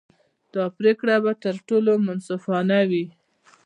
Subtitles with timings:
[0.53, 3.05] دا پرېکړه به تر ټولو منصفانه وي.